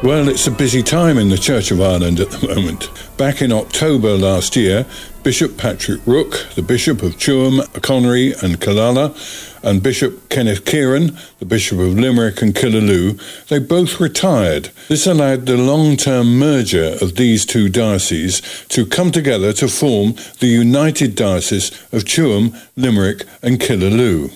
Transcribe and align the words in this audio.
Well, 0.00 0.28
it's 0.28 0.46
a 0.46 0.52
busy 0.52 0.84
time 0.84 1.18
in 1.18 1.28
the 1.28 1.36
Church 1.36 1.72
of 1.72 1.80
Ireland 1.80 2.20
at 2.20 2.30
the 2.30 2.46
moment. 2.46 2.88
Back 3.16 3.42
in 3.42 3.50
October 3.50 4.16
last 4.16 4.54
year, 4.54 4.86
Bishop 5.24 5.58
Patrick 5.58 6.00
Rooke, 6.06 6.46
the 6.54 6.62
Bishop 6.62 7.02
of 7.02 7.16
Tuam, 7.16 7.58
Achonry 7.72 8.40
and 8.40 8.60
Killala, 8.60 9.12
and 9.64 9.82
Bishop 9.82 10.28
Kenneth 10.28 10.64
Kearon, 10.64 11.18
the 11.40 11.44
Bishop 11.44 11.80
of 11.80 11.98
Limerick 11.98 12.40
and 12.40 12.54
Killaloe, 12.54 13.20
they 13.48 13.58
both 13.58 13.98
retired. 13.98 14.70
This 14.86 15.04
allowed 15.04 15.46
the 15.46 15.56
long-term 15.56 16.38
merger 16.38 16.96
of 17.00 17.16
these 17.16 17.44
two 17.44 17.68
dioceses 17.68 18.40
to 18.68 18.86
come 18.86 19.10
together 19.10 19.52
to 19.54 19.66
form 19.66 20.14
the 20.38 20.46
United 20.46 21.16
Diocese 21.16 21.72
of 21.92 22.04
Tuam, 22.04 22.56
Limerick 22.76 23.24
and 23.42 23.58
Killaloe. 23.58 24.30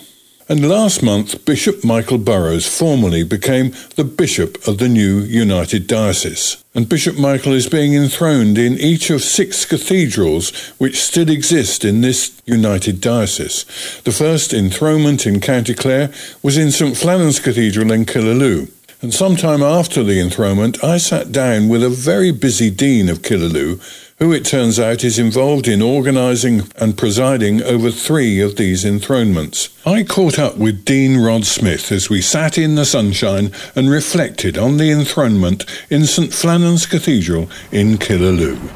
And 0.53 0.69
last 0.69 1.03
month, 1.03 1.47
Bishop 1.47 1.83
Michael 1.83 2.19
Burrows 2.19 2.67
formally 2.67 3.23
became 3.23 3.73
the 3.97 4.05
Bishop 4.05 4.69
of 4.69 4.77
the 4.77 4.87
new 4.87 5.21
United 5.21 5.87
Diocese. 5.87 6.63
And 6.75 6.91
Bishop 6.91 7.17
Michael 7.17 7.55
is 7.55 7.71
being 7.71 7.95
enthroned 7.95 8.59
in 8.59 8.75
each 8.75 9.09
of 9.09 9.23
six 9.23 9.65
cathedrals 9.65 10.51
which 10.77 11.01
still 11.01 11.31
exist 11.31 11.87
in 11.87 12.03
this 12.03 12.43
United 12.45 13.01
Diocese. 13.01 13.65
The 14.05 14.13
first 14.13 14.53
enthronement 14.53 15.27
in 15.27 15.41
County 15.41 15.73
Clare 15.73 16.13
was 16.43 16.59
in 16.59 16.71
St 16.71 16.99
Flannan's 16.99 17.41
Cathedral 17.41 17.91
in 17.91 18.05
Killaloe. 18.05 18.71
And 19.01 19.15
sometime 19.15 19.63
after 19.63 20.05
the 20.05 20.21
enthronement, 20.21 20.85
I 20.85 20.99
sat 20.99 21.33
down 21.33 21.71
with 21.71 21.83
a 21.83 21.89
very 21.89 22.31
busy 22.31 22.69
Dean 22.69 23.09
of 23.09 23.23
Killaloe 23.23 23.81
who 24.23 24.31
it 24.33 24.45
turns 24.45 24.79
out 24.79 25.03
is 25.03 25.19
involved 25.19 25.67
in 25.67 25.83
organising 25.83 26.63
and 26.77 26.97
presiding 26.97 27.61
over 27.61 27.91
three 27.91 28.41
of 28.41 28.55
these 28.55 28.85
enthronements. 28.85 29.77
I 29.85 30.05
caught 30.05 30.39
up 30.39 30.57
with 30.57 30.85
Dean 30.85 31.19
Rod 31.19 31.45
Smith 31.45 31.91
as 31.91 32.09
we 32.09 32.21
sat 32.21 32.57
in 32.57 32.77
the 32.77 32.85
sunshine 32.85 33.51
and 33.75 33.91
reflected 33.91 34.57
on 34.57 34.77
the 34.77 34.93
enthronement 34.93 35.65
in 35.91 36.07
St 36.07 36.33
Flannan's 36.33 36.87
Cathedral 36.87 37.51
in 37.73 37.99
Killaloe. 37.99 38.71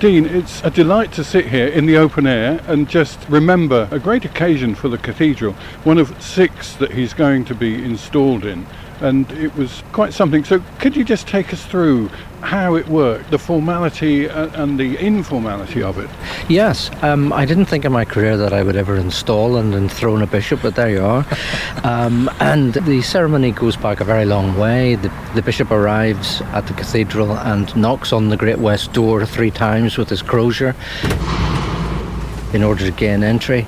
Dean, 0.00 0.24
it's 0.24 0.62
a 0.64 0.70
delight 0.70 1.12
to 1.12 1.24
sit 1.24 1.48
here 1.48 1.66
in 1.66 1.84
the 1.84 1.98
open 1.98 2.26
air 2.26 2.58
and 2.68 2.88
just 2.88 3.18
remember 3.28 3.86
a 3.90 3.98
great 3.98 4.24
occasion 4.24 4.74
for 4.74 4.88
the 4.88 4.96
cathedral, 4.96 5.52
one 5.84 5.98
of 5.98 6.22
six 6.22 6.74
that 6.76 6.92
he's 6.92 7.12
going 7.12 7.44
to 7.44 7.54
be 7.54 7.74
installed 7.84 8.46
in 8.46 8.66
and 9.00 9.30
it 9.32 9.54
was 9.56 9.82
quite 9.92 10.12
something. 10.12 10.44
So, 10.44 10.62
could 10.78 10.96
you 10.96 11.04
just 11.04 11.28
take 11.28 11.52
us 11.52 11.64
through 11.64 12.08
how 12.40 12.74
it 12.76 12.88
worked, 12.88 13.30
the 13.30 13.38
formality 13.38 14.26
and 14.26 14.78
the 14.78 14.96
informality 14.96 15.82
of 15.82 15.98
it? 15.98 16.08
Yes, 16.48 16.90
um, 17.02 17.32
I 17.32 17.44
didn't 17.44 17.66
think 17.66 17.84
in 17.84 17.92
my 17.92 18.04
career 18.04 18.36
that 18.36 18.52
I 18.52 18.62
would 18.62 18.76
ever 18.76 18.96
install 18.96 19.56
and 19.56 19.74
enthrone 19.74 20.22
a 20.22 20.26
bishop, 20.26 20.62
but 20.62 20.76
there 20.76 20.90
you 20.90 21.02
are. 21.02 21.26
um, 21.84 22.30
and 22.40 22.74
the 22.74 23.02
ceremony 23.02 23.52
goes 23.52 23.76
back 23.76 24.00
a 24.00 24.04
very 24.04 24.24
long 24.24 24.56
way. 24.56 24.94
The, 24.94 25.12
the 25.34 25.42
bishop 25.42 25.70
arrives 25.70 26.40
at 26.52 26.66
the 26.66 26.74
cathedral 26.74 27.36
and 27.38 27.74
knocks 27.76 28.12
on 28.12 28.28
the 28.28 28.36
Great 28.36 28.58
West 28.58 28.92
Door 28.92 29.26
three 29.26 29.50
times 29.50 29.98
with 29.98 30.08
his 30.08 30.22
crozier 30.22 30.74
in 32.52 32.62
order 32.62 32.84
to 32.84 32.92
gain 32.92 33.22
entry 33.22 33.66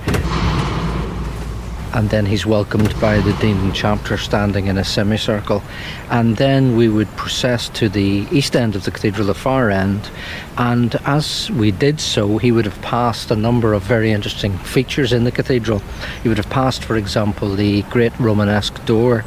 and 1.93 2.11
then 2.11 2.27
he's 2.27 2.47
welcomed 2.47 2.99
by 3.01 3.21
the 3.21 3.33
Dean 3.35 3.57
and 3.59 3.75
Chapter 3.75 4.17
standing 4.17 4.67
in 4.67 4.79
a 4.79 4.85
semicircle. 4.85 5.63
And 6.11 6.37
then 6.37 6.77
we 6.77 6.89
would 6.89 7.09
process 7.17 7.69
to 7.71 7.89
the 7.89 8.27
east 8.31 8.55
end 8.55 8.77
of 8.77 8.85
the 8.85 8.91
cathedral, 8.91 9.27
the 9.27 9.35
far 9.35 9.71
end. 9.71 10.11
And 10.57 10.95
as 11.05 11.51
we 11.51 11.71
did 11.71 12.01
so, 12.01 12.39
he 12.39 12.53
would 12.53 12.65
have 12.65 12.81
passed 12.83 13.31
a 13.31 13.37
number 13.37 13.73
of 13.75 13.83
very 13.83 14.13
interesting 14.13 14.57
features 14.59 15.13
in 15.13 15.25
the 15.25 15.33
cathedral. 15.33 15.83
He 16.23 16.29
would 16.29 16.39
have 16.39 16.51
passed, 16.51 16.85
for 16.85 16.97
example, 16.97 17.55
the 17.55 17.83
great 17.83 18.19
Romanesque 18.19 18.85
door 18.87 19.25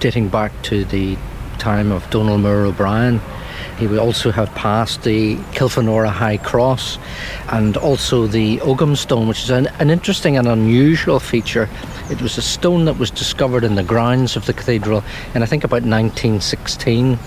dating 0.00 0.28
back 0.28 0.52
to 0.62 0.84
the 0.84 1.16
time 1.58 1.92
of 1.92 2.08
Donal 2.10 2.38
Mór 2.38 2.66
O'Brien. 2.66 3.20
He 3.82 3.88
would 3.88 3.98
also 3.98 4.30
have 4.30 4.54
passed 4.54 5.02
the 5.02 5.34
Kilfenora 5.54 6.08
High 6.08 6.36
Cross 6.36 6.98
and 7.48 7.76
also 7.76 8.28
the 8.28 8.60
Ogham 8.60 8.94
Stone, 8.94 9.26
which 9.26 9.42
is 9.42 9.50
an, 9.50 9.66
an 9.80 9.90
interesting 9.90 10.36
and 10.36 10.46
unusual 10.46 11.18
feature. 11.18 11.68
It 12.08 12.22
was 12.22 12.38
a 12.38 12.42
stone 12.42 12.84
that 12.84 12.96
was 12.96 13.10
discovered 13.10 13.64
in 13.64 13.74
the 13.74 13.82
grounds 13.82 14.36
of 14.36 14.46
the 14.46 14.52
cathedral 14.52 15.02
in 15.34 15.42
I 15.42 15.46
think 15.46 15.64
about 15.64 15.82
1916 15.82 17.18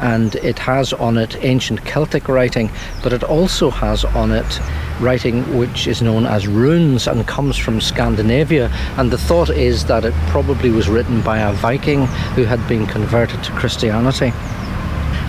and 0.00 0.34
it 0.34 0.58
has 0.58 0.92
on 0.92 1.16
it 1.16 1.36
ancient 1.44 1.84
Celtic 1.84 2.26
writing 2.26 2.70
but 3.04 3.12
it 3.12 3.22
also 3.22 3.70
has 3.70 4.04
on 4.04 4.32
it 4.32 4.60
writing 4.98 5.58
which 5.58 5.86
is 5.86 6.02
known 6.02 6.26
as 6.26 6.48
runes 6.48 7.06
and 7.06 7.24
comes 7.28 7.56
from 7.56 7.80
Scandinavia 7.80 8.68
and 8.96 9.12
the 9.12 9.18
thought 9.18 9.50
is 9.50 9.84
that 9.84 10.04
it 10.04 10.14
probably 10.26 10.70
was 10.70 10.88
written 10.88 11.20
by 11.20 11.38
a 11.38 11.52
Viking 11.52 12.06
who 12.34 12.42
had 12.42 12.66
been 12.66 12.86
converted 12.86 13.44
to 13.44 13.52
Christianity. 13.52 14.32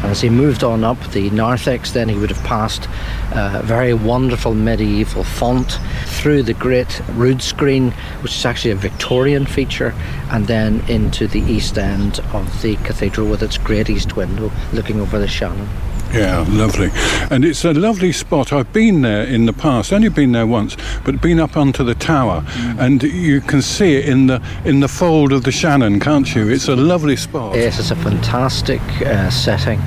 As 0.03 0.21
he 0.21 0.29
moved 0.29 0.63
on 0.63 0.83
up 0.83 0.99
the 1.11 1.29
narthex, 1.29 1.91
then 1.91 2.09
he 2.09 2.17
would 2.17 2.29
have 2.29 2.43
passed 2.43 2.87
uh, 3.33 3.59
a 3.59 3.63
very 3.63 3.93
wonderful 3.93 4.53
medieval 4.53 5.23
font 5.23 5.79
through 6.05 6.43
the 6.43 6.53
great 6.53 7.01
rood 7.09 7.41
screen, 7.41 7.91
which 8.21 8.35
is 8.35 8.45
actually 8.45 8.71
a 8.71 8.75
Victorian 8.75 9.45
feature, 9.45 9.93
and 10.31 10.47
then 10.47 10.81
into 10.89 11.27
the 11.27 11.41
east 11.41 11.77
end 11.77 12.19
of 12.33 12.61
the 12.61 12.75
cathedral 12.77 13.27
with 13.27 13.43
its 13.43 13.57
great 13.57 13.89
east 13.89 14.15
window 14.15 14.51
looking 14.73 14.99
over 14.99 15.19
the 15.19 15.27
Shannon. 15.27 15.69
Yeah, 16.13 16.45
lovely. 16.49 16.89
And 17.29 17.45
it's 17.45 17.63
a 17.63 17.73
lovely 17.73 18.11
spot. 18.11 18.51
I've 18.51 18.71
been 18.73 19.01
there 19.01 19.23
in 19.23 19.45
the 19.45 19.53
past, 19.53 19.93
only 19.93 20.09
been 20.09 20.33
there 20.33 20.45
once, 20.45 20.75
but 21.05 21.21
been 21.21 21.39
up 21.39 21.55
onto 21.55 21.83
the 21.83 21.95
tower 21.95 22.41
mm. 22.41 22.79
and 22.79 23.01
you 23.03 23.39
can 23.39 23.61
see 23.61 23.95
it 23.95 24.09
in 24.09 24.27
the 24.27 24.41
in 24.65 24.81
the 24.81 24.87
fold 24.87 25.31
of 25.31 25.43
the 25.43 25.51
Shannon, 25.51 25.99
can't 25.99 26.35
you? 26.35 26.49
It's 26.49 26.67
a 26.67 26.75
lovely 26.75 27.15
spot. 27.15 27.55
Yes, 27.55 27.79
it's 27.79 27.91
a 27.91 27.95
fantastic 27.95 28.81
uh, 29.01 29.29
setting 29.29 29.79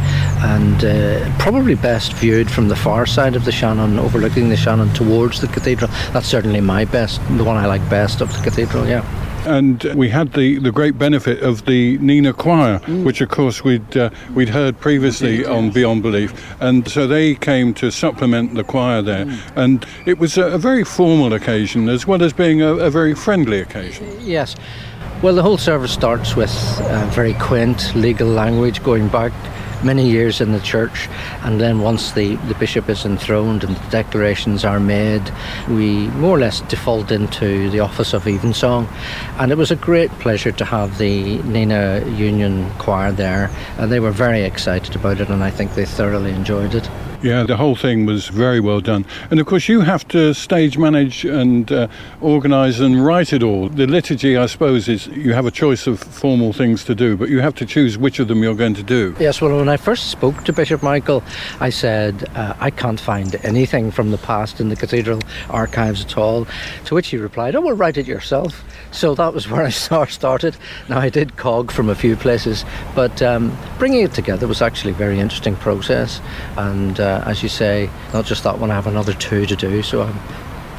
and 0.42 0.84
uh, 0.84 1.38
probably 1.38 1.74
best 1.74 2.14
viewed 2.14 2.50
from 2.50 2.68
the 2.68 2.76
far 2.76 3.04
side 3.04 3.36
of 3.36 3.44
the 3.44 3.52
Shannon, 3.52 3.98
overlooking 3.98 4.48
the 4.48 4.56
Shannon 4.56 4.92
towards 4.94 5.40
the 5.40 5.48
cathedral. 5.48 5.90
That's 6.12 6.26
certainly 6.26 6.60
my 6.60 6.84
best, 6.86 7.20
the 7.36 7.44
one 7.44 7.56
I 7.56 7.66
like 7.66 7.88
best 7.90 8.20
of 8.22 8.32
the 8.32 8.42
cathedral, 8.42 8.86
yeah 8.86 9.04
and 9.46 9.82
we 9.94 10.08
had 10.08 10.32
the, 10.32 10.58
the 10.58 10.72
great 10.72 10.98
benefit 10.98 11.42
of 11.42 11.64
the 11.66 11.98
Nenagh 11.98 12.36
Choir, 12.36 12.78
mm. 12.80 13.04
which 13.04 13.20
of 13.20 13.28
course 13.28 13.62
we'd 13.64 13.96
uh, 13.96 14.10
we'd 14.34 14.48
heard 14.48 14.78
previously 14.80 15.36
Indeed, 15.36 15.46
on. 15.46 15.70
Beyond 15.70 16.02
Belief, 16.02 16.54
and 16.60 16.88
so 16.88 17.06
they 17.06 17.34
came 17.34 17.74
to 17.74 17.90
supplement 17.90 18.54
the 18.54 18.64
choir 18.64 19.02
there, 19.02 19.26
mm. 19.26 19.38
and 19.56 19.86
it 20.06 20.18
was 20.18 20.38
a, 20.38 20.44
a, 20.46 20.58
very 20.58 20.84
formal 20.84 21.32
occasion 21.32 21.88
as 21.88 22.06
well 22.06 22.22
as 22.22 22.32
being 22.32 22.62
a, 22.62 22.74
a 22.74 22.90
very 22.90 23.14
friendly 23.14 23.60
occasion. 23.60 24.06
Yes. 24.20 24.56
Well, 25.22 25.34
the 25.34 25.42
whole 25.42 25.58
service 25.58 25.92
starts 25.92 26.36
with 26.36 26.52
uh, 26.82 27.06
very 27.12 27.34
quaint 27.34 27.94
legal 27.94 28.28
language 28.28 28.82
going 28.82 29.08
back 29.08 29.32
many 29.84 30.08
years 30.08 30.40
in 30.40 30.52
the 30.52 30.60
church, 30.60 31.08
and 31.42 31.60
then 31.60 31.80
once 31.80 32.12
the, 32.12 32.36
the 32.48 32.54
bishop 32.54 32.88
is 32.88 33.04
enthroned 33.04 33.64
and 33.64 33.76
the 33.76 33.90
declarations 33.90 34.64
are 34.64 34.80
made, 34.80 35.22
we 35.68 36.08
more 36.08 36.36
or 36.36 36.40
less 36.40 36.60
default 36.62 37.10
into 37.10 37.70
the 37.70 37.80
office 37.80 38.14
of 38.14 38.26
evensong. 38.26 38.88
And 39.38 39.52
it 39.52 39.58
was 39.58 39.70
a 39.70 39.76
great 39.76 40.10
pleasure 40.12 40.52
to 40.52 40.64
have 40.64 40.98
the 40.98 41.38
Nenagh 41.38 42.16
Union 42.16 42.70
Choir 42.78 43.12
there, 43.12 43.50
and 43.78 43.90
they 43.92 44.00
were 44.00 44.12
very 44.12 44.42
excited 44.42 44.96
about 44.96 45.20
it, 45.20 45.28
and 45.28 45.44
I 45.44 45.50
think 45.50 45.74
they 45.74 45.84
thoroughly 45.84 46.32
enjoyed 46.32 46.74
it. 46.74 46.88
Yeah, 47.24 47.44
the 47.44 47.56
whole 47.56 47.74
thing 47.74 48.04
was 48.04 48.28
very 48.28 48.60
well 48.60 48.82
done. 48.82 49.06
And 49.30 49.40
of 49.40 49.46
course, 49.46 49.66
you 49.66 49.80
have 49.80 50.06
to 50.08 50.34
stage 50.34 50.76
manage 50.76 51.24
and 51.24 51.72
uh, 51.72 51.88
organise 52.20 52.80
and 52.80 53.02
write 53.02 53.32
it 53.32 53.42
all. 53.42 53.70
The 53.70 53.86
liturgy, 53.86 54.36
I 54.36 54.44
suppose, 54.44 54.88
is 54.88 55.06
you 55.06 55.32
have 55.32 55.46
a 55.46 55.50
choice 55.50 55.86
of 55.86 56.00
formal 56.00 56.52
things 56.52 56.84
to 56.84 56.94
do, 56.94 57.16
but 57.16 57.30
you 57.30 57.40
have 57.40 57.54
to 57.54 57.64
choose 57.64 57.96
which 57.96 58.18
of 58.18 58.28
them 58.28 58.42
you're 58.42 58.54
going 58.54 58.74
to 58.74 58.82
do. 58.82 59.16
Yes, 59.18 59.40
well, 59.40 59.56
when 59.56 59.70
I 59.70 59.73
first 59.76 60.10
spoke 60.10 60.44
to 60.44 60.52
Bishop 60.52 60.82
Michael, 60.82 61.22
I 61.60 61.70
said, 61.70 62.28
uh, 62.34 62.54
I 62.60 62.70
can't 62.70 63.00
find 63.00 63.34
anything 63.44 63.90
from 63.90 64.10
the 64.10 64.18
past 64.18 64.60
in 64.60 64.68
the 64.68 64.76
cathedral 64.76 65.20
archives 65.50 66.04
at 66.04 66.16
all. 66.16 66.46
To 66.86 66.94
which 66.94 67.08
he 67.08 67.16
replied, 67.16 67.54
Oh, 67.54 67.60
well, 67.60 67.74
write 67.74 67.96
it 67.96 68.06
yourself. 68.06 68.64
So 68.90 69.14
that 69.14 69.34
was 69.34 69.48
where 69.50 69.64
I 69.64 69.70
started. 69.70 70.56
Now, 70.88 70.98
I 70.98 71.08
did 71.08 71.36
cog 71.36 71.70
from 71.70 71.88
a 71.88 71.94
few 71.94 72.16
places, 72.16 72.64
but 72.94 73.22
um, 73.22 73.56
bringing 73.78 74.02
it 74.02 74.12
together 74.12 74.46
was 74.46 74.62
actually 74.62 74.92
a 74.92 74.96
very 74.96 75.18
interesting 75.18 75.56
process. 75.56 76.20
And 76.56 77.00
uh, 77.00 77.22
as 77.26 77.42
you 77.42 77.48
say, 77.48 77.90
not 78.12 78.24
just 78.24 78.44
that 78.44 78.58
one, 78.58 78.70
I 78.70 78.74
have 78.74 78.86
another 78.86 79.14
two 79.14 79.46
to 79.46 79.56
do, 79.56 79.82
so 79.82 80.02
I'm 80.02 80.18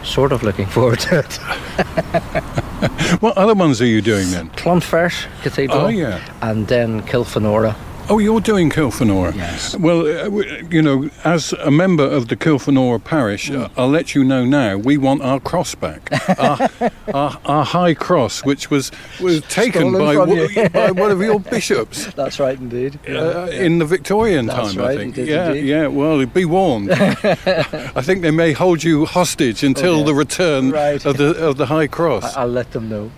sort 0.05 0.31
of 0.31 0.43
looking 0.43 0.65
forward 0.75 0.99
to 1.01 1.19
it. 1.19 1.33
what 3.21 3.37
other 3.37 3.53
ones 3.53 3.81
are 3.81 3.85
you 3.85 4.01
doing 4.01 4.29
then? 4.31 4.49
Clonfert 4.51 5.27
Cathedral. 5.41 5.81
Oh, 5.81 5.87
yeah. 5.87 6.21
And 6.41 6.67
then 6.67 7.01
Kilfenora. 7.01 7.75
Oh, 8.07 8.19
you're 8.19 8.39
doing 8.39 8.69
Kilfenora? 8.69 9.35
Yes. 9.35 9.75
Well, 9.77 10.01
uh, 10.01 10.29
you 10.69 10.79
know, 10.79 11.09
as 11.23 11.53
a 11.53 11.71
member 11.71 12.03
of 12.03 12.27
the 12.27 12.35
Kilfenora 12.35 13.03
parish, 13.03 13.49
mm. 13.49 13.67
I'll 13.75 13.89
let 13.89 14.13
you 14.13 14.23
know 14.23 14.45
now, 14.45 14.77
we 14.77 14.95
want 14.95 15.23
our 15.23 15.39
cross 15.39 15.73
back. 15.73 16.11
our, 16.39 16.69
our, 17.15 17.39
our, 17.45 17.65
high 17.65 17.95
cross, 17.95 18.45
which 18.45 18.69
was, 18.69 18.91
was 19.19 19.41
taken 19.41 19.91
by, 19.91 20.13
w- 20.13 20.69
by 20.69 20.91
one 20.91 21.09
of 21.09 21.19
your 21.19 21.39
bishops. 21.55 22.05
That's 22.13 22.39
right, 22.39 22.59
indeed. 22.59 22.99
Uh, 23.09 23.47
yeah. 23.49 23.61
In 23.61 23.79
the 23.79 23.85
Victorian 23.85 24.45
That's 24.45 24.75
time, 24.75 24.83
right, 24.83 24.97
I 24.99 25.11
think. 25.11 25.17
yeah, 25.17 25.47
indeed. 25.47 25.65
yeah, 25.65 25.87
well, 25.87 26.23
be 26.27 26.45
warned. 26.45 26.91
I 26.91 28.01
think 28.03 28.21
they 28.21 28.31
may 28.31 28.53
hold 28.53 28.83
you 28.83 29.05
hostage 29.05 29.63
until 29.63 30.03
the 30.03 30.13
return 30.13 30.69
right. 30.69 31.03
of, 31.03 31.17
the, 31.17 31.35
of 31.43 31.57
the 31.57 31.65
high 31.65 31.87
cross. 31.87 32.35
I'll 32.35 32.47
let 32.47 32.71
them 32.71 32.87
know. 32.87 33.11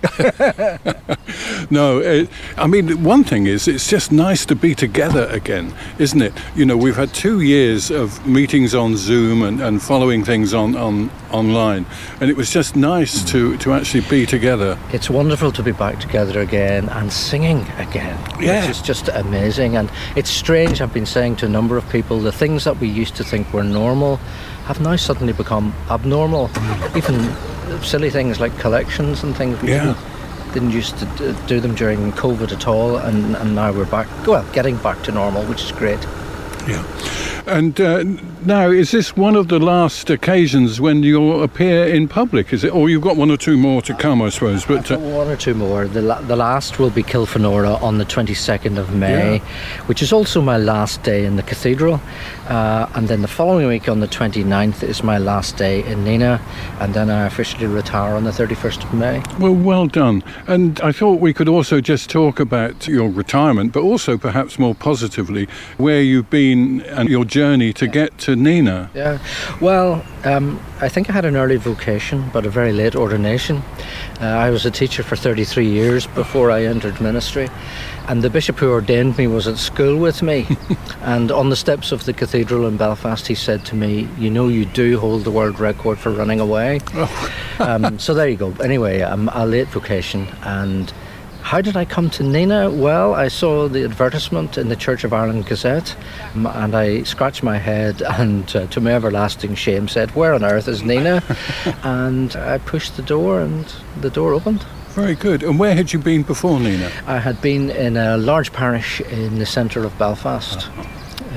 no, 1.69 1.99
it, 1.99 2.29
I 2.55 2.67
mean, 2.67 3.03
one 3.03 3.25
thing 3.25 3.47
is, 3.47 3.67
it's 3.67 3.89
just 3.89 4.13
nice 4.13 4.45
to 4.45 4.55
be 4.55 4.76
together 4.77 5.25
again, 5.31 5.73
isn't 5.97 6.21
it? 6.21 6.33
You 6.55 6.65
know, 6.65 6.77
we've 6.77 6.95
had 6.95 7.13
two 7.13 7.41
years 7.41 7.91
of 7.91 8.25
meetings 8.25 8.73
on 8.73 8.95
Zoom 8.95 9.43
and, 9.43 9.59
and 9.61 9.81
following 9.81 10.23
things 10.23 10.53
on, 10.53 10.75
on 10.75 11.09
online, 11.31 11.85
and 12.21 12.29
it 12.29 12.37
was 12.37 12.49
just 12.49 12.75
nice 12.75 13.23
to, 13.31 13.57
to 13.57 13.73
actually 13.73 14.01
be 14.01 14.25
together. 14.25 14.77
It's 14.93 15.09
wonderful 15.09 15.51
to 15.53 15.63
be 15.63 15.71
back 15.71 15.99
together 15.99 16.39
again 16.39 16.89
and 16.89 17.11
singing 17.11 17.61
again. 17.77 18.17
Yeah. 18.39 18.69
It's 18.69 18.81
just 18.81 19.09
amazing. 19.09 19.75
And 19.75 19.91
it's 20.15 20.29
strange, 20.29 20.81
I've 20.81 20.93
been 20.93 21.05
saying 21.05 21.37
to 21.37 21.45
a 21.45 21.49
number 21.49 21.77
of 21.77 21.87
people, 21.89 22.19
the 22.19 22.31
things 22.31 22.63
that 22.63 22.77
we 22.79 22.87
used 22.87 23.15
to 23.17 23.23
think 23.23 23.51
were 23.53 23.63
normal 23.63 24.17
have 24.65 24.79
now 24.81 24.95
suddenly 24.95 25.33
become 25.33 25.73
abnormal. 25.89 26.49
Even 26.95 27.33
silly 27.81 28.09
things 28.09 28.39
like 28.39 28.57
collections 28.59 29.23
and 29.23 29.35
things. 29.35 29.61
Yeah. 29.63 29.95
Didn't, 30.53 30.71
used 30.71 30.97
to 30.99 31.35
do 31.47 31.59
them 31.59 31.75
during 31.75 32.11
COVID 32.13 32.51
at 32.51 32.67
all, 32.67 32.97
and, 32.97 33.35
and 33.35 33.55
now 33.55 33.71
we're 33.71 33.85
back, 33.85 34.07
well, 34.25 34.45
getting 34.53 34.77
back 34.77 35.01
to 35.03 35.11
normal, 35.11 35.43
which 35.45 35.63
is 35.63 35.71
great. 35.71 36.01
Yeah. 36.67 36.85
And 37.45 37.79
uh, 37.79 38.03
now, 38.47 38.69
is 38.69 38.91
this 38.91 39.15
one 39.17 39.35
of 39.35 39.49
the 39.49 39.59
last 39.59 40.09
occasions 40.09 40.79
when 40.79 41.03
you'll 41.03 41.43
appear 41.43 41.85
in 41.85 42.07
public? 42.07 42.53
Is 42.53 42.63
it, 42.63 42.73
or 42.73 42.89
you've 42.89 43.01
got 43.01 43.17
one 43.17 43.29
or 43.29 43.35
two 43.35 43.57
more 43.57 43.81
to 43.81 43.93
come, 43.93 44.21
I 44.21 44.29
suppose? 44.29 44.65
But 44.65 44.89
uh, 44.89 44.97
One 44.97 45.27
or 45.27 45.35
two 45.35 45.53
more. 45.53 45.85
The, 45.85 46.01
la- 46.01 46.21
the 46.21 46.37
last 46.37 46.79
will 46.79 46.89
be 46.89 47.03
Kilfenora 47.03 47.81
on 47.83 47.97
the 47.97 48.05
22nd 48.05 48.77
of 48.77 48.95
May, 48.95 49.35
Yeah. 49.35 49.43
which 49.87 50.01
is 50.01 50.13
also 50.13 50.41
my 50.41 50.57
last 50.57 51.03
day 51.03 51.25
in 51.25 51.35
the 51.35 51.43
cathedral. 51.43 51.99
Uh, 52.47 52.89
and 52.95 53.09
then 53.09 53.21
the 53.21 53.27
following 53.27 53.67
week 53.67 53.89
on 53.89 53.99
the 53.99 54.07
29th 54.07 54.81
is 54.81 55.03
my 55.03 55.17
last 55.17 55.57
day 55.57 55.83
in 55.83 56.05
Nenagh. 56.05 56.39
And 56.79 56.93
then 56.93 57.09
I 57.09 57.25
officially 57.25 57.67
retire 57.67 58.15
on 58.15 58.23
the 58.23 58.31
31st 58.31 58.85
of 58.85 58.93
May. 58.93 59.21
well, 59.39 59.53
well 59.53 59.87
done. 59.87 60.23
And 60.47 60.79
I 60.79 60.93
thought 60.93 61.19
we 61.19 61.33
could 61.33 61.49
also 61.49 61.81
just 61.81 62.09
talk 62.09 62.39
about 62.39 62.87
your 62.87 63.09
retirement, 63.09 63.73
but 63.73 63.81
also 63.83 64.17
perhaps 64.17 64.57
more 64.57 64.73
positively 64.73 65.49
where 65.75 66.01
you've 66.01 66.29
been 66.29 66.81
and 66.83 67.09
your 67.09 67.25
journey 67.25 67.73
to 67.73 67.87
get 67.87 68.17
to 68.19 68.36
Nenagh. 68.37 68.89
Yeah. 68.93 69.19
Well, 69.61 70.05
um, 70.23 70.59
I 70.79 70.89
think 70.89 71.09
I 71.09 71.13
had 71.13 71.25
an 71.25 71.35
early 71.35 71.57
vocation, 71.57 72.29
but 72.31 72.45
a 72.45 72.49
very 72.49 72.73
late 72.73 72.95
ordination. 72.95 73.63
Uh, 74.21 74.25
I 74.25 74.49
was 74.49 74.65
a 74.65 74.71
teacher 74.71 75.03
for 75.03 75.15
33 75.15 75.67
years 75.67 76.07
before 76.07 76.51
I 76.51 76.65
entered 76.65 76.99
ministry, 77.01 77.49
and 78.07 78.21
the 78.21 78.29
bishop 78.29 78.57
who 78.57 78.71
ordained 78.71 79.17
me 79.17 79.27
was 79.27 79.47
at 79.47 79.57
school 79.57 79.97
with 79.97 80.21
me. 80.21 80.47
and 81.01 81.31
on 81.31 81.49
the 81.49 81.55
steps 81.55 81.91
of 81.91 82.05
the 82.05 82.13
cathedral 82.13 82.67
in 82.67 82.77
Belfast, 82.77 83.27
he 83.27 83.35
said 83.35 83.65
to 83.65 83.75
me, 83.75 84.07
"You 84.17 84.29
know, 84.29 84.47
you 84.47 84.65
do 84.65 84.99
hold 84.99 85.23
the 85.23 85.31
world 85.31 85.59
record 85.59 85.99
for 85.99 86.11
running 86.11 86.39
away." 86.39 86.79
um, 87.59 87.99
so 87.99 88.13
there 88.13 88.27
you 88.27 88.37
go. 88.37 88.53
Anyway, 88.63 89.01
I'm 89.01 89.29
a 89.29 89.45
late 89.45 89.67
vocation, 89.67 90.27
and 90.43 90.93
how 91.47 91.61
did 91.61 91.77
I 91.77 91.85
come 91.85 92.09
to 92.09 92.23
Nenagh? 92.23 92.77
Well, 92.77 93.13
I 93.13 93.29
saw 93.29 93.69
the 93.69 93.85
advertisement 93.85 94.57
in 94.57 94.67
the 94.67 94.75
Church 94.75 95.05
of 95.05 95.13
Ireland 95.13 95.45
Gazette 95.45 95.95
and 96.35 96.75
I 96.75 97.03
scratched 97.03 97.41
my 97.41 97.57
head 97.57 98.01
and, 98.19 98.53
uh, 98.53 98.67
to 98.67 98.81
my 98.81 98.91
everlasting 98.91 99.55
shame, 99.55 99.87
said, 99.87 100.13
Where 100.13 100.33
on 100.33 100.43
earth 100.43 100.67
is 100.67 100.81
Nenagh? 100.81 101.23
and 101.85 102.35
I 102.35 102.57
pushed 102.57 102.97
the 102.97 103.01
door 103.01 103.39
and 103.39 103.65
the 104.01 104.09
door 104.09 104.33
opened. 104.33 104.63
Very 104.89 105.15
good. 105.15 105.41
And 105.41 105.57
where 105.57 105.73
had 105.73 105.93
you 105.93 105.99
been 105.99 106.23
before 106.23 106.59
Nenagh? 106.59 106.91
I 107.07 107.19
had 107.19 107.41
been 107.41 107.69
in 107.69 107.95
a 107.95 108.17
large 108.17 108.51
parish 108.51 108.99
in 108.99 109.39
the 109.39 109.45
centre 109.45 109.85
of 109.85 109.97
Belfast, 109.97 110.69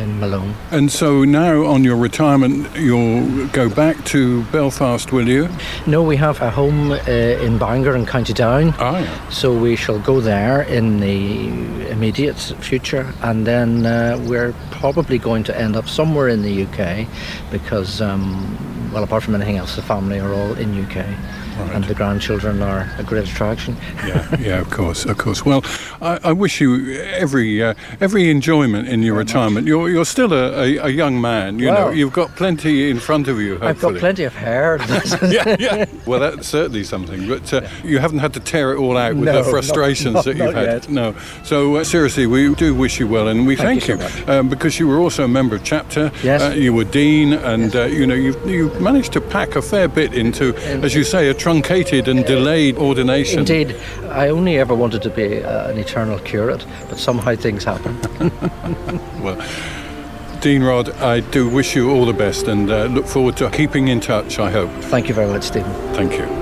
in 0.01 0.19
Malone. 0.19 0.55
And 0.71 0.91
so 0.91 1.25
now 1.25 1.67
on 1.67 1.85
your 1.85 1.97
retirement, 1.97 2.75
you'll 2.75 3.47
go 3.49 3.69
back 3.69 4.03
to 4.07 4.43
Belfast, 4.45 5.13
will 5.13 5.29
you? 5.29 5.49
No, 5.87 6.03
we 6.03 6.17
have 6.17 6.41
a 6.41 6.51
home 6.51 6.93
uh, 6.93 6.97
in 7.47 7.59
Bangor 7.59 7.95
in 7.95 8.07
County 8.07 8.33
Down. 8.33 8.75
Ah, 8.79 8.99
yeah. 8.99 9.29
So 9.29 9.57
we 9.57 9.77
shall 9.77 9.99
go 9.99 10.21
there 10.21 10.63
in 10.63 11.01
the 11.01 11.91
immediate 11.91 12.39
future, 12.39 13.13
and 13.23 13.47
then 13.47 13.87
uh, 13.87 14.19
we're 14.27 14.55
probably 14.71 15.19
going 15.19 15.45
to 15.45 15.57
end 15.59 15.77
up 15.77 15.89
somewhere 15.89 16.29
in 16.29 16.43
the 16.43 16.65
UK 16.65 17.07
because, 17.51 18.01
um, 18.01 18.91
well, 18.93 19.05
apart 19.05 19.23
from 19.23 19.35
anything 19.35 19.57
else, 19.57 19.77
the 19.77 19.83
family 19.83 20.19
are 20.19 20.33
all 20.33 20.55
in 20.55 20.85
UK, 20.85 20.97
and 21.75 21.85
the 21.85 21.95
grandchildren 21.95 22.63
are 22.63 22.91
a 22.99 23.03
great 23.03 23.29
attraction. 23.29 23.77
yeah, 24.07 24.37
yeah, 24.41 24.61
of 24.61 24.71
course, 24.71 25.05
of 25.05 25.19
course. 25.19 25.45
Well, 25.45 25.63
I, 26.03 26.19
I 26.25 26.33
wish 26.33 26.61
you 26.61 26.93
every 27.03 27.63
uh, 27.63 27.75
every 28.01 28.31
enjoyment 28.31 28.89
in 28.89 29.03
your 29.03 29.15
retirement. 29.17 29.67
You're 29.67 29.89
you're 29.91 30.05
still 30.05 30.33
a, 30.33 30.53
a, 30.53 30.77
a 30.87 30.89
young 30.89 31.21
man. 31.21 31.59
you 31.59 31.67
know. 31.67 31.91
You've 31.91 32.13
got 32.13 32.35
plenty 32.37 32.91
in 32.91 32.99
front 32.99 33.29
of 33.29 33.41
you. 33.41 33.55
I've 33.57 33.61
got 33.61 33.69
hopefully. 33.93 34.01
plenty 34.01 34.25
of 34.25 34.35
hair. 34.35 34.79
yeah, 35.29 35.57
yeah. 35.59 35.85
Well, 36.07 36.21
that's 36.21 36.49
certainly 36.49 36.85
something. 36.85 37.29
But 37.29 37.53
uh, 37.53 37.69
you 37.85 37.99
haven't 37.99 38.21
had 38.21 38.33
to 38.35 38.41
tear 38.41 38.73
it 38.73 38.79
all 38.79 38.97
out 38.97 39.15
with 39.15 39.25
No, 39.25 39.43
the 39.43 39.51
frustrations 39.51 40.15
not- 40.15 40.25
that 40.25 40.37
you've 40.37 40.55
had. 40.55 40.67
yet. 40.67 40.89
No. 40.89 41.15
So 41.45 41.77
uh, 41.77 41.85
seriously, 41.85 42.27
we 42.27 42.55
do 42.55 42.75
wish 42.75 42.99
you 43.01 43.07
well, 43.07 43.29
and 43.29 43.47
we 43.47 43.57
Thank 43.57 43.83
thank, 43.83 44.01
you 44.01 44.09
so 44.09 44.41
um, 44.41 44.49
because 44.49 44.79
you 44.79 44.89
were 44.89 44.99
also 44.99 45.25
a 45.25 45.29
member 45.29 45.57
of 45.57 45.65
chapter. 45.65 46.11
Yes. 46.23 46.43
Uh, 46.43 46.55
you 46.55 46.73
were 46.73 46.85
dean, 46.85 47.33
and 47.35 47.75
uh, 47.77 47.85
you 47.85 48.07
know 48.07 48.15
you 48.15 48.35
you 48.47 48.71
managed 48.81 49.13
to 49.13 49.21
pack 49.21 49.57
a 49.57 49.63
fair 49.63 49.89
bit 49.89 50.15
into, 50.15 50.55
as 50.83 50.95
you 50.95 51.05
say, 51.05 51.29
a 51.29 51.35
truncated 51.35 52.09
and 52.09 52.25
delayed 52.25 52.77
ordination. 52.79 53.41
Indeed, 53.41 53.77
I 54.09 54.29
only 54.29 54.59
ever 54.59 54.75
wanted 54.75 55.03
to 55.03 55.11
be 55.11 55.43
uh, 55.43 55.71
an 55.71 55.79
eternal 55.91 56.19
curate, 56.21 56.65
but 56.89 56.99
somehow 56.99 57.35
things 57.35 57.65
happen. 57.65 57.99
Well, 59.21 59.37
Dean 60.41 60.63
Rod, 60.63 60.89
I 60.97 61.21
do 61.21 61.47
wish 61.47 61.77
you 61.77 61.91
all 61.91 62.07
the 62.07 62.15
best, 62.15 62.49
and 62.49 62.71
uh, 62.71 62.85
look 62.85 63.07
forward 63.07 63.37
to 63.37 63.51
keeping 63.51 63.89
in 63.89 64.01
touch. 64.01 64.39
I 64.39 64.51
hope. 64.51 64.71
Thank 64.85 65.09
you 65.09 65.15
very 65.15 65.31
much, 65.31 65.43
Stephen. 65.43 65.71
Thank 65.95 66.13
you. 66.13 66.40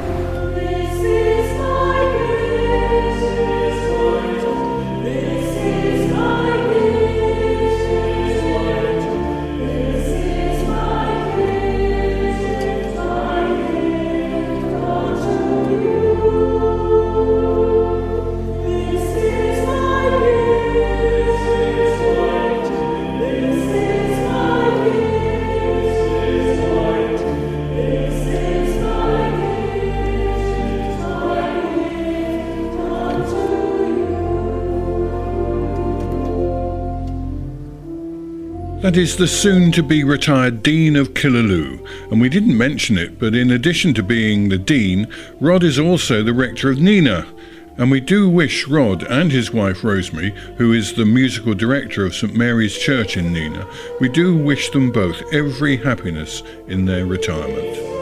That 38.89 38.97
is 38.97 39.19
the 39.19 39.29
soon 39.29 39.71
to 39.73 39.83
be 39.83 40.03
retired 40.03 40.63
Dean 40.63 40.97
of 40.97 41.13
Killaloe. 41.13 41.79
And 42.11 42.23
we 42.23 42.31
didn't 42.31 42.57
mention 42.57 42.97
it, 42.97 43.19
but 43.19 43.35
in 43.35 43.51
addition 43.51 43.93
to 43.93 44.03
being 44.03 44.49
the 44.49 44.57
Dean, 44.57 45.07
Rod 45.41 45.63
is 45.63 45.79
also 45.79 46.23
the 46.23 46.33
rector 46.33 46.71
of 46.71 46.79
Nenagh. 46.79 47.27
And 47.77 47.91
we 47.91 48.01
do 48.01 48.31
wish 48.31 48.67
Rod 48.67 49.03
and 49.03 49.31
his 49.31 49.53
wife 49.53 49.85
Rosemary, 49.85 50.31
who 50.57 50.73
is 50.73 50.95
the 50.95 51.05
musical 51.05 51.53
director 51.53 52.07
of 52.07 52.15
St 52.15 52.35
Mary's 52.35 52.79
Church 52.79 53.19
in 53.19 53.27
Nenagh, 53.27 53.71
we 54.01 54.09
do 54.09 54.35
wish 54.35 54.71
them 54.71 54.91
both 54.91 55.23
every 55.35 55.77
happiness 55.77 56.43
in 56.67 56.87
their 56.87 57.05
retirement. 57.05 57.98